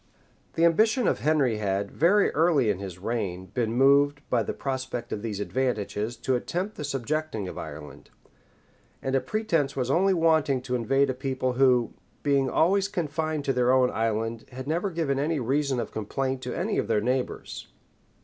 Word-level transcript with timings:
[* 0.01 0.01
Hoveden, 0.01 0.07
p. 0.17 0.61
527] 0.63 0.63
The 0.63 0.65
ambition 0.65 1.07
of 1.07 1.19
Henry 1.19 1.57
had, 1.57 1.91
very 1.91 2.31
early 2.31 2.71
in 2.71 2.79
his 2.79 2.97
reign, 2.97 3.45
been 3.53 3.71
moved, 3.73 4.21
by 4.31 4.41
the 4.41 4.51
prospect 4.51 5.13
of 5.13 5.21
these 5.21 5.39
advantages, 5.39 6.17
to 6.17 6.35
attempt 6.35 6.75
the 6.75 6.83
subjecting 6.83 7.47
of 7.47 7.59
Ireland; 7.59 8.09
and 9.03 9.13
a 9.13 9.21
pretence 9.21 9.75
was 9.75 9.91
only 9.91 10.15
wanting 10.15 10.59
to 10.63 10.73
invade 10.73 11.11
a 11.11 11.13
people 11.13 11.53
who, 11.53 11.93
being 12.23 12.49
always 12.49 12.87
confined 12.87 13.45
to 13.45 13.53
their 13.53 13.71
own 13.71 13.91
island, 13.91 14.45
had 14.51 14.67
never 14.67 14.89
given 14.89 15.19
any 15.19 15.39
reason 15.39 15.79
of 15.79 15.91
complaint 15.91 16.41
to 16.41 16.57
any 16.57 16.79
of 16.79 16.87
their 16.87 17.01
neighbors. 17.01 17.67